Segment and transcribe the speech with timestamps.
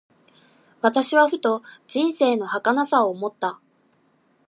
[0.81, 3.59] 私はふと、人生の儚さを思った。